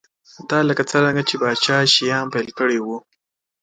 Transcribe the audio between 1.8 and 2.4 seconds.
شیام